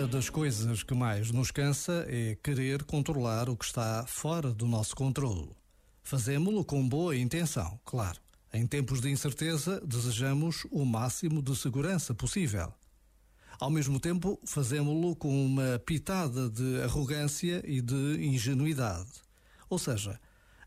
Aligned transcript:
Uma 0.00 0.08
das 0.08 0.30
coisas 0.30 0.82
que 0.82 0.94
mais 0.94 1.30
nos 1.30 1.50
cansa 1.50 2.06
é 2.08 2.34
querer 2.42 2.84
controlar 2.84 3.50
o 3.50 3.56
que 3.56 3.66
está 3.66 4.06
fora 4.06 4.50
do 4.50 4.66
nosso 4.66 4.96
controle. 4.96 5.50
Fazemos-lo 6.02 6.64
com 6.64 6.88
boa 6.88 7.14
intenção, 7.14 7.78
claro. 7.84 8.18
Em 8.50 8.66
tempos 8.66 9.02
de 9.02 9.10
incerteza, 9.10 9.78
desejamos 9.84 10.66
o 10.70 10.86
máximo 10.86 11.42
de 11.42 11.54
segurança 11.54 12.14
possível. 12.14 12.72
Ao 13.60 13.68
mesmo 13.68 14.00
tempo, 14.00 14.40
fazemos-lo 14.42 15.14
com 15.14 15.44
uma 15.44 15.78
pitada 15.84 16.48
de 16.48 16.80
arrogância 16.80 17.62
e 17.66 17.82
de 17.82 18.24
ingenuidade. 18.24 19.12
Ou 19.68 19.78
seja, 19.78 20.18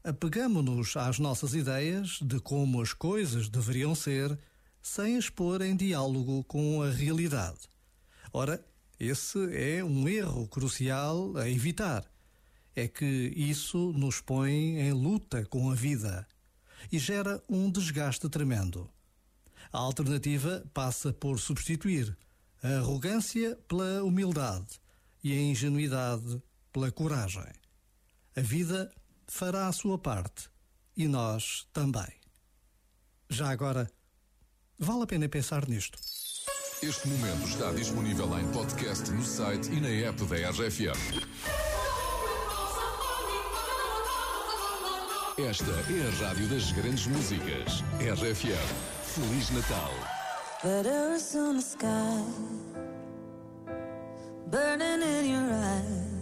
apegamos-nos 0.03 0.95
às 0.95 1.17
nossas 1.17 1.55
ideias 1.55 2.19
de 2.21 2.39
como 2.39 2.83
as 2.83 2.93
coisas 2.93 3.49
deveriam 3.49 3.95
ser, 3.95 4.37
sem 4.79 5.17
expor 5.17 5.63
em 5.63 5.75
diálogo 5.75 6.43
com 6.43 6.83
a 6.83 6.91
realidade. 6.91 7.61
Ora, 8.31 8.63
esse 9.03 9.37
é 9.53 9.83
um 9.83 10.07
erro 10.07 10.47
crucial 10.47 11.35
a 11.37 11.49
evitar. 11.49 12.05
É 12.75 12.87
que 12.87 13.05
isso 13.35 13.91
nos 13.91 14.21
põe 14.21 14.79
em 14.79 14.93
luta 14.93 15.45
com 15.45 15.69
a 15.69 15.75
vida 15.75 16.27
e 16.91 16.97
gera 16.97 17.41
um 17.49 17.69
desgaste 17.69 18.29
tremendo. 18.29 18.89
A 19.71 19.79
alternativa 19.79 20.63
passa 20.73 21.11
por 21.11 21.39
substituir 21.39 22.17
a 22.61 22.77
arrogância 22.77 23.57
pela 23.67 24.03
humildade 24.03 24.79
e 25.23 25.33
a 25.33 25.41
ingenuidade 25.41 26.41
pela 26.71 26.91
coragem. 26.91 27.51
A 28.35 28.41
vida 28.41 28.91
fará 29.27 29.67
a 29.67 29.71
sua 29.73 29.97
parte 29.97 30.49
e 30.95 31.07
nós 31.07 31.67
também. 31.73 32.11
Já 33.29 33.49
agora, 33.49 33.91
vale 34.79 35.03
a 35.03 35.07
pena 35.07 35.27
pensar 35.27 35.67
nisto. 35.67 35.99
Este 36.85 37.07
momento 37.07 37.47
está 37.47 37.71
disponível 37.71 38.27
em 38.37 38.45
podcast 38.51 39.09
no 39.09 39.23
site 39.23 39.71
e 39.71 39.79
na 39.79 39.87
app 40.09 40.21
da 40.25 40.35
RFM. 40.49 40.99
Esta 45.37 45.71
é 45.71 46.25
a 46.25 46.27
rádio 46.27 46.45
das 46.49 46.73
grandes 46.73 47.07
músicas. 47.07 47.81
RFM. 48.01 48.57
Feliz 49.01 49.49
Natal. 49.51 49.93
On 51.35 51.55
the 51.55 51.61
sky, 51.61 52.25
burning 54.47 55.01
in 55.03 55.31
your 55.31 55.53
eyes. 55.53 56.13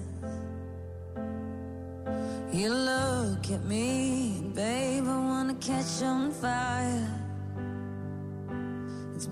You 2.53 2.69
look 2.69 3.51
at 3.51 3.65
me, 3.65 4.43
babe, 4.53 5.07
I 5.07 5.17
wanna 5.17 5.55
catch 5.55 6.03
on 6.03 6.31
fire. 6.31 7.20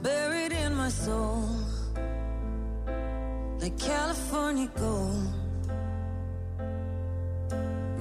Buried 0.01 0.53
in 0.53 0.75
my 0.75 0.87
soul, 0.87 1.49
like 3.59 3.77
California 3.77 4.69
gold. 4.75 5.27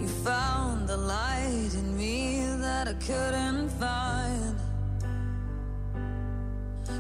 You 0.00 0.06
found 0.06 0.88
the 0.88 0.96
light 0.96 1.70
in 1.74 1.96
me 1.96 2.40
that 2.60 2.86
I 2.86 2.94
couldn't 2.94 3.68
find. 3.70 4.56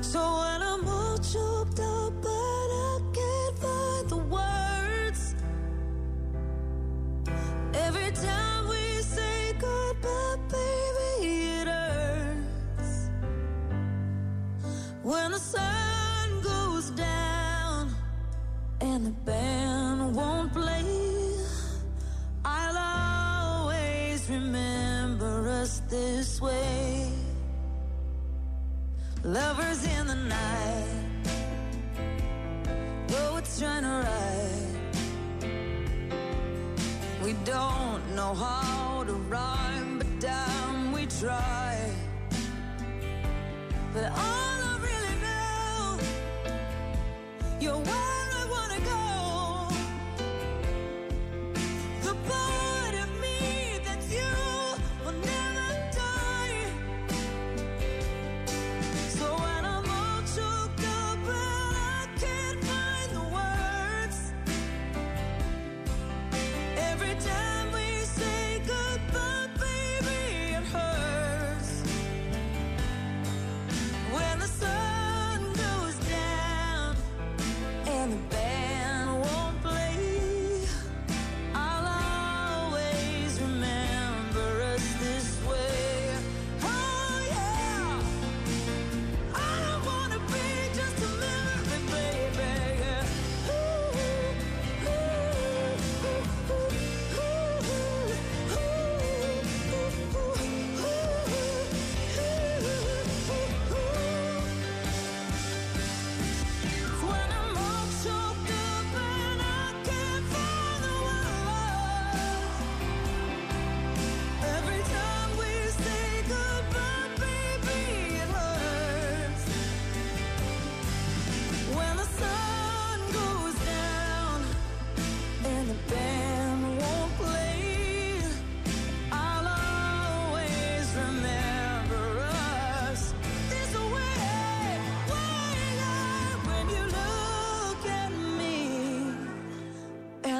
So 0.00 0.18
when 0.18 0.62
I'm 0.62 0.88
all 0.88 1.18
choked 1.18 1.78
up, 1.78 1.97
the 19.04 19.16
band 19.24 20.16
won't 20.16 20.52
play, 20.52 20.84
I'll 22.44 23.64
always 23.64 24.28
remember 24.30 25.48
us 25.48 25.82
this 25.88 26.40
way. 26.40 27.12
Lovers 29.24 29.84
in 29.84 30.06
the 30.06 30.14
night, 30.14 31.02
though 33.08 33.40
trying 33.58 33.82
to. 33.82 33.98
We 37.28 37.34
don't 37.44 38.14
know 38.16 38.32
how 38.32 39.04
to 39.04 39.12
rhyme, 39.12 39.98
but 39.98 40.06
damn, 40.18 40.92
we 40.92 41.04
try. 41.04 41.92
But 43.92 44.12
I 44.14 44.27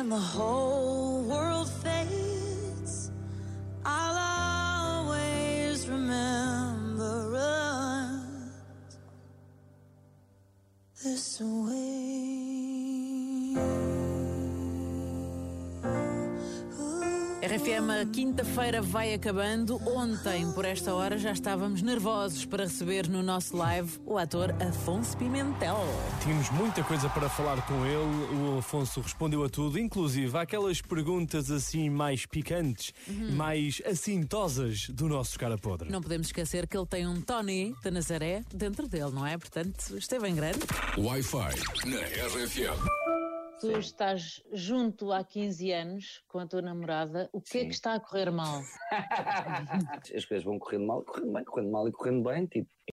the 0.09 0.17
whole 0.17 1.08
RFM, 17.49 18.03
a 18.03 18.05
quinta-feira 18.05 18.83
vai 18.83 19.15
acabando. 19.15 19.81
Ontem, 19.89 20.53
por 20.53 20.67
esta 20.67 20.93
hora, 20.93 21.17
já 21.17 21.33
estávamos 21.33 21.81
nervosos 21.81 22.45
para 22.45 22.65
receber 22.65 23.09
no 23.09 23.23
nosso 23.23 23.57
live 23.57 23.91
o 24.05 24.19
ator 24.19 24.55
Afonso 24.61 25.17
Pimentel. 25.17 25.79
Tínhamos 26.23 26.51
muita 26.51 26.85
coisa 26.85 27.09
para 27.09 27.27
falar 27.31 27.67
com 27.67 27.87
ele. 27.87 28.55
O 28.55 28.59
Afonso 28.59 29.01
respondeu 29.01 29.43
a 29.43 29.49
tudo, 29.49 29.79
inclusive 29.79 30.37
aquelas 30.37 30.83
perguntas 30.83 31.51
assim 31.51 31.89
mais 31.89 32.27
picantes, 32.27 32.93
mais 33.33 33.81
assintosas 33.87 34.91
do 34.91 35.09
nosso 35.09 35.39
cara 35.39 35.57
podre. 35.57 35.91
Não 35.91 36.03
podemos 36.03 36.27
esquecer 36.27 36.67
que 36.67 36.77
ele 36.77 36.87
tem 36.87 37.07
um 37.07 37.19
Tony 37.23 37.75
da 37.83 37.91
Nazaré 37.91 38.45
dentro 38.53 38.87
dele, 38.87 39.11
não 39.11 39.27
é? 39.27 39.39
Portanto, 39.39 39.97
esteve 39.97 40.29
em 40.29 40.35
grande. 40.35 40.61
Wi-Fi 40.99 41.87
na 41.87 42.01
RFM. 42.27 42.88
Tu 43.61 43.73
estás 43.73 44.43
junto 44.53 45.13
há 45.13 45.25
15 45.25 45.73
anos 45.73 46.23
com 46.29 46.39
a 46.39 46.47
tua 46.47 46.63
namorada, 46.63 47.29
o 47.33 47.41
que 47.41 47.59
é 47.59 47.61
Sim. 47.63 47.69
que 47.69 47.75
está 47.75 47.95
a 47.95 48.01
correr 48.01 48.31
mal? 48.31 48.63
As 50.15 50.25
coisas 50.25 50.45
vão 50.45 50.59
correndo 50.59 50.87
mal, 50.87 51.03
correndo 51.03 51.33
bem, 51.33 51.45
correndo 51.45 51.71
mal 51.71 51.89
e 51.89 51.93
correndo 51.93 52.23
bem, 52.23 52.47
tipo, 52.47 52.71